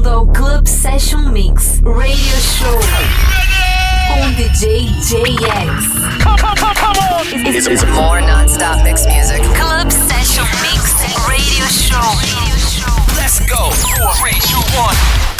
[0.00, 2.78] bem-vindo ao Club Session Mix Radio Show
[4.08, 5.84] com DJ JX.
[7.32, 9.42] It's, it's more non-stop mix music.
[9.56, 10.94] Club Session Mix
[11.28, 12.00] Radio Show.
[13.16, 13.70] Let's go.
[14.18, 15.39] Three, two, one.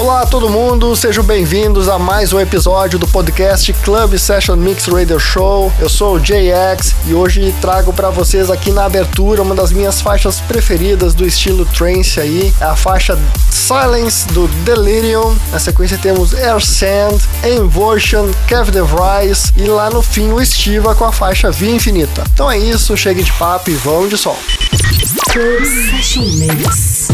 [0.00, 5.20] Olá todo mundo, sejam bem-vindos a mais um episódio do podcast Club Session Mix Radio
[5.20, 5.70] Show.
[5.78, 10.00] Eu sou o JX e hoje trago para vocês aqui na abertura uma das minhas
[10.00, 13.18] faixas preferidas do estilo trance aí, é a faixa
[13.50, 15.36] Silence do Delirium.
[15.52, 21.04] Na sequência temos Air Sand, Inversion, Kev DeVries e lá no fim o Estiva com
[21.04, 22.24] a faixa Via Infinita.
[22.32, 24.36] Então é isso, chegue de papo e vamos de som.
[25.30, 27.08] Club Session Mix.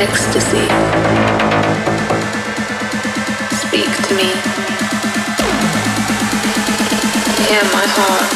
[0.00, 0.66] Ecstasy.
[3.54, 4.32] Speak to me.
[7.44, 8.30] Hear my heart.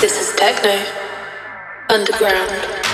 [0.00, 0.74] This is techno.
[1.88, 2.85] Underground.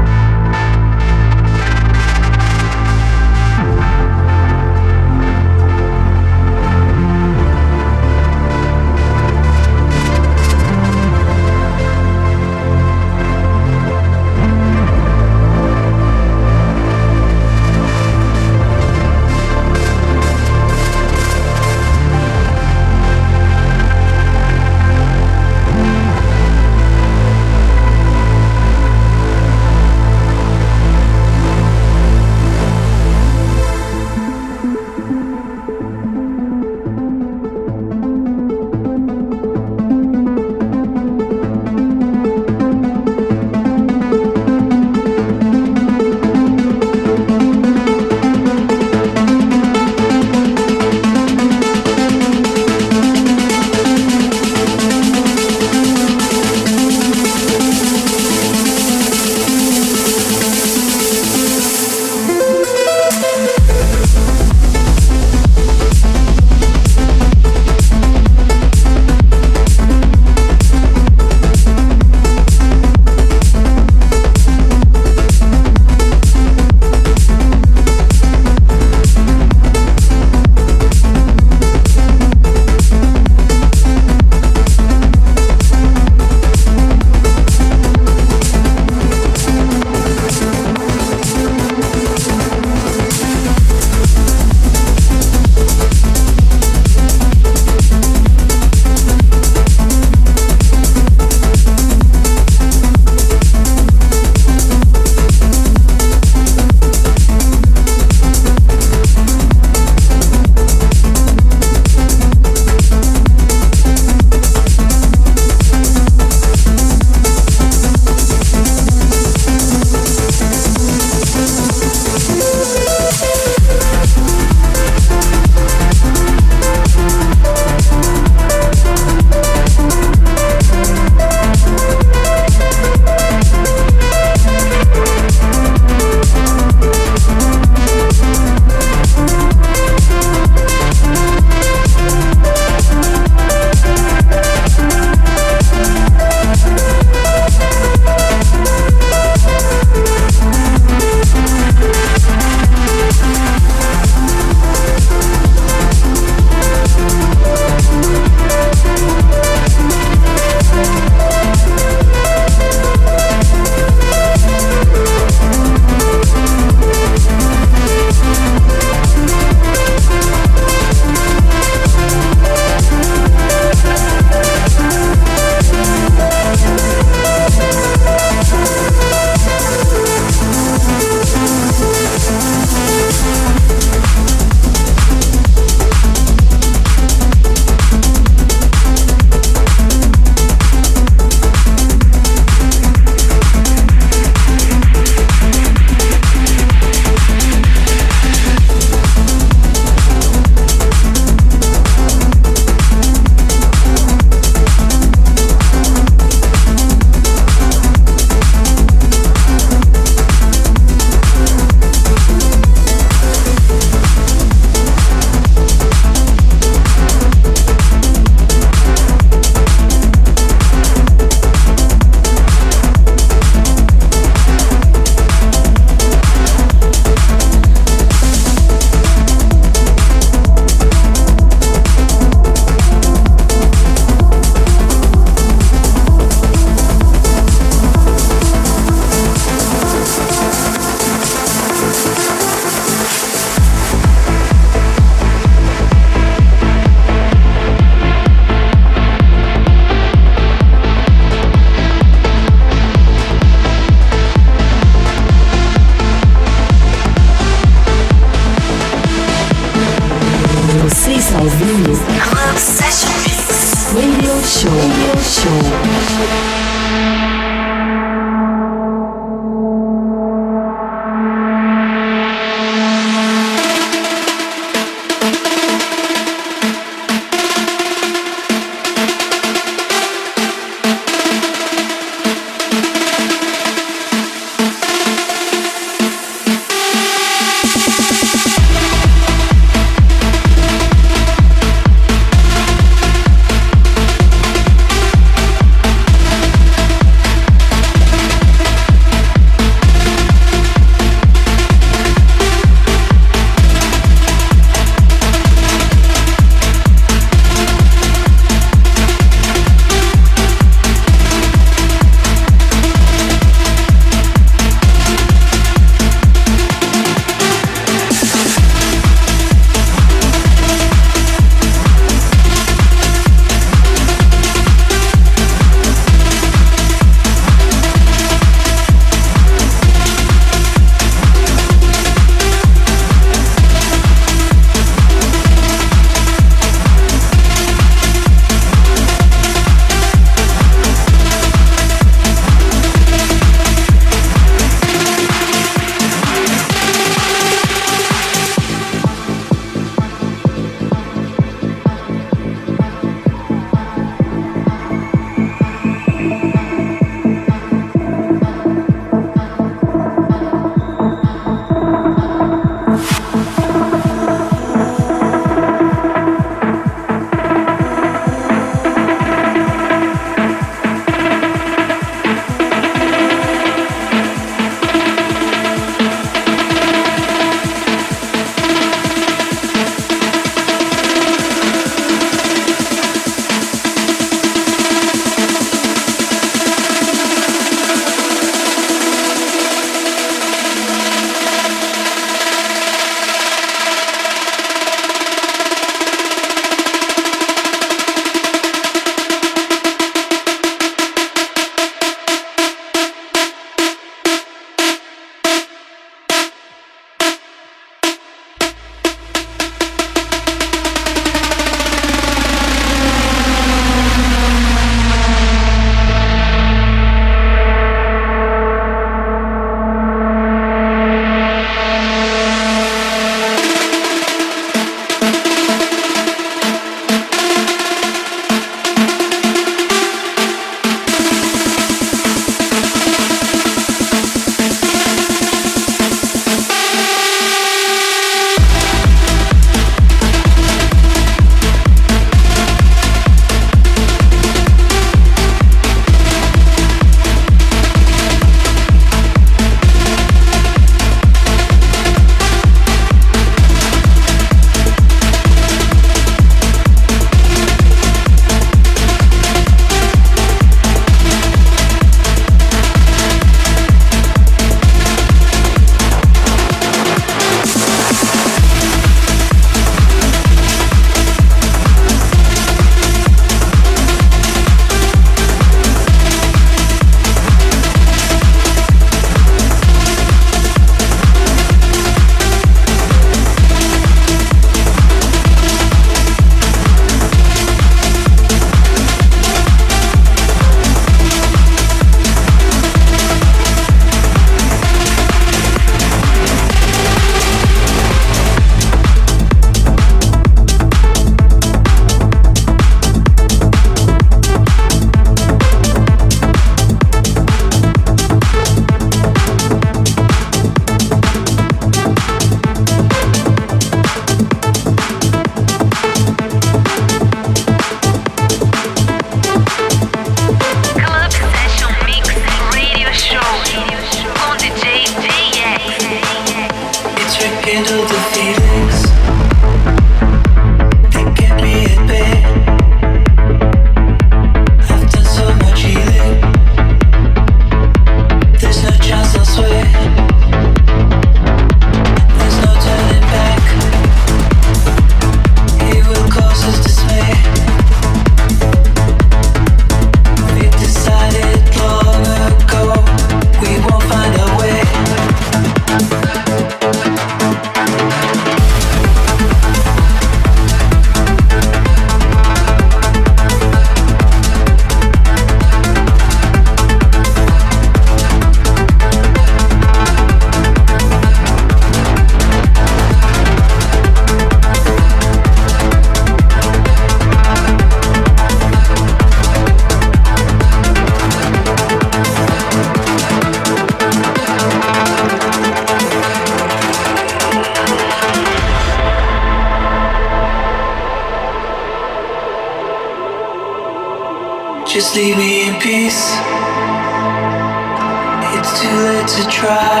[598.56, 600.00] It's too late to try.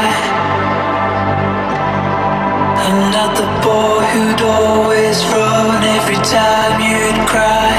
[2.84, 7.72] I'm not the boy who'd always run every time you'd cry.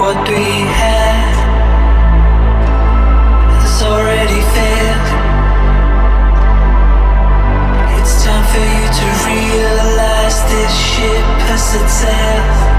[0.00, 0.46] What we
[0.80, 1.34] had
[3.58, 5.08] has already failed.
[7.98, 12.71] It's time for you to realize this ship has sail.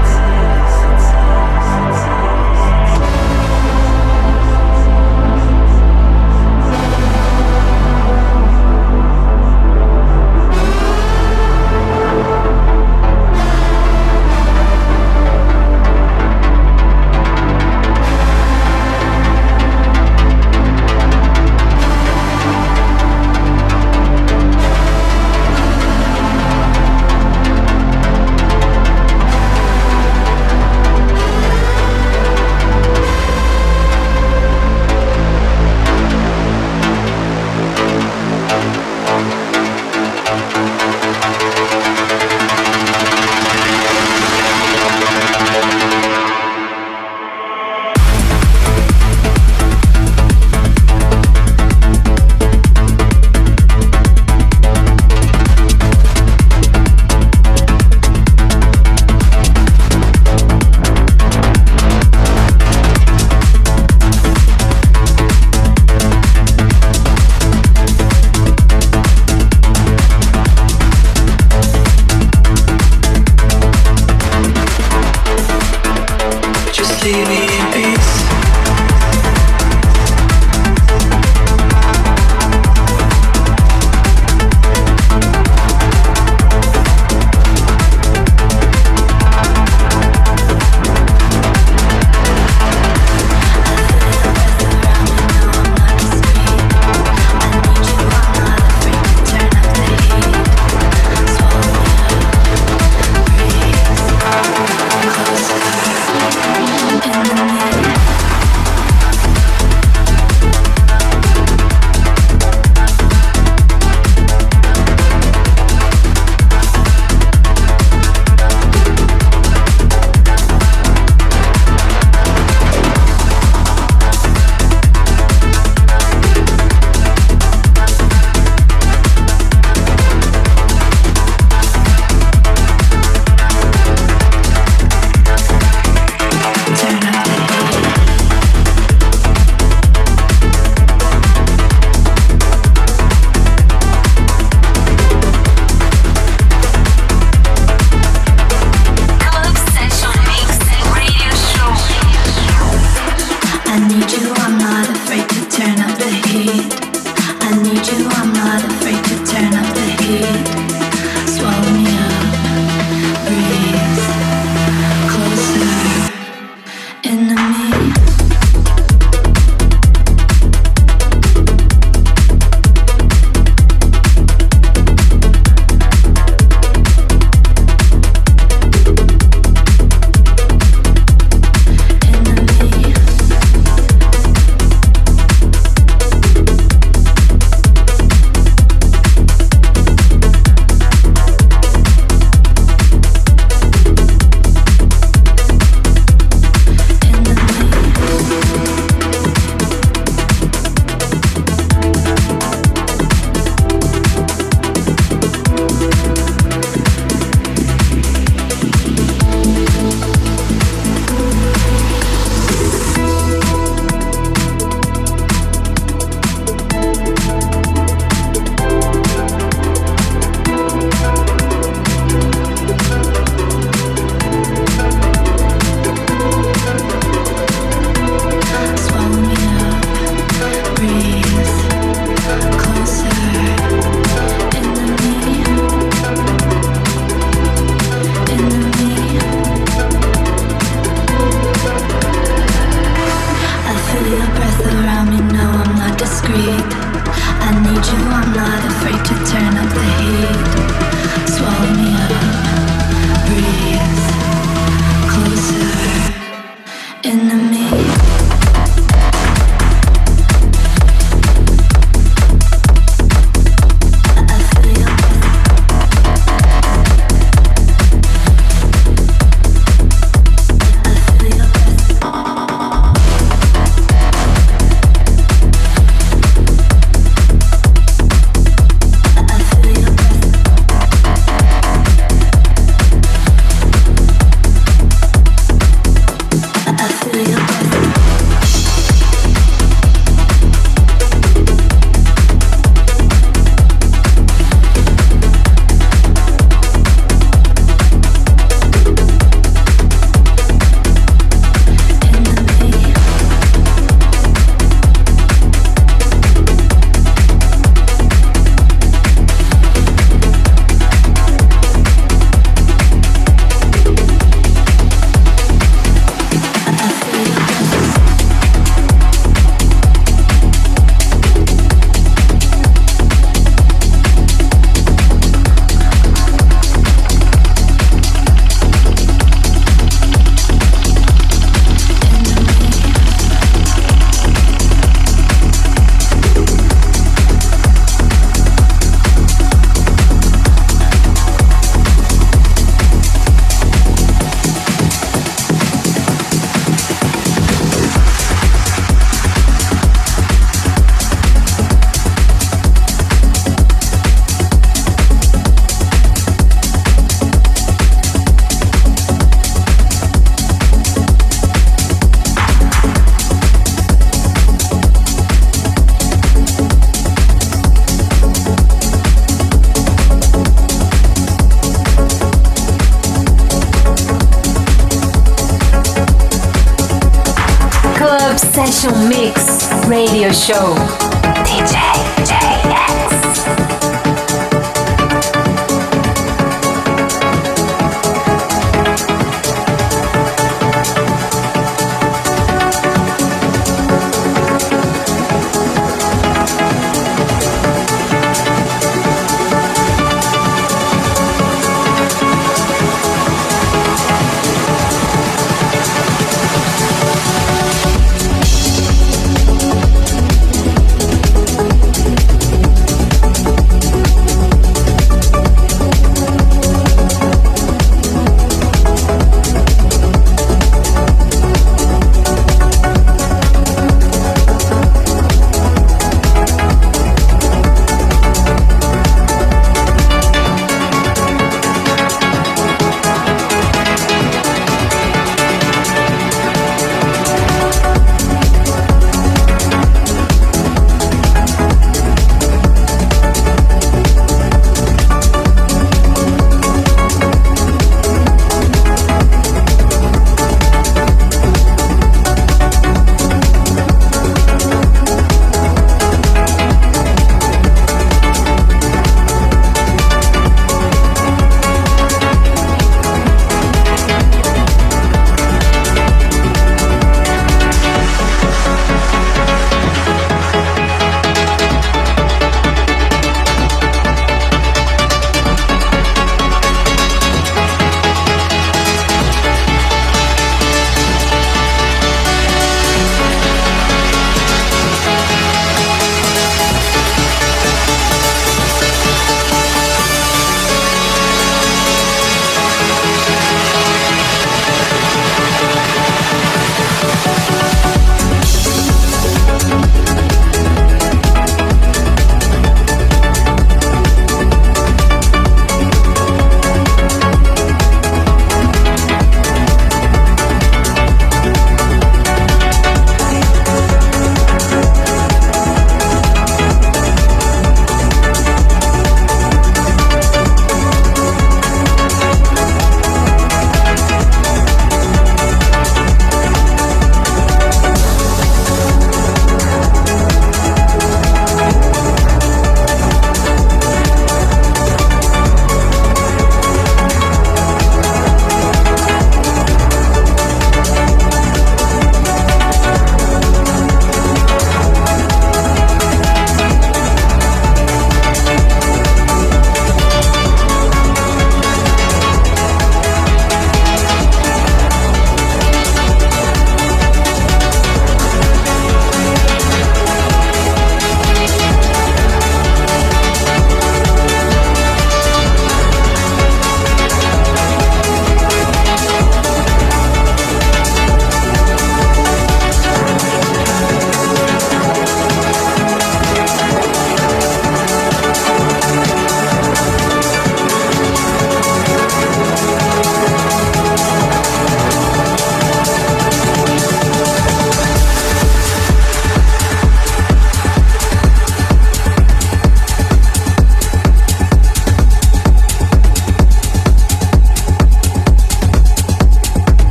[380.44, 380.93] Show.